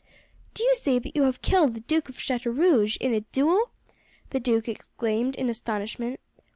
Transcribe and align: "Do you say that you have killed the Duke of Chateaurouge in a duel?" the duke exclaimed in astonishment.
"Do 0.55 0.63
you 0.63 0.73
say 0.73 0.97
that 0.97 1.15
you 1.15 1.21
have 1.25 1.43
killed 1.43 1.75
the 1.75 1.81
Duke 1.81 2.09
of 2.09 2.17
Chateaurouge 2.19 2.97
in 2.97 3.13
a 3.13 3.19
duel?" 3.21 3.69
the 4.31 4.39
duke 4.39 4.67
exclaimed 4.67 5.35
in 5.35 5.47
astonishment. 5.47 6.19